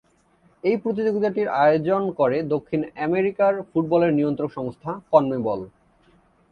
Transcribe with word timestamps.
এই 0.63 0.75
প্রতিযোগিতাটির 0.77 1.47
আয়োজন 1.57 2.01
করে 2.11 2.37
দক্ষিণ 2.53 2.81
আমেরিকার 2.99 3.53
ফুটবলের 3.69 4.11
নিয়ন্ত্রক 4.13 4.49
সংস্থা 4.53 4.91
'কনমেবল'। 5.01 5.63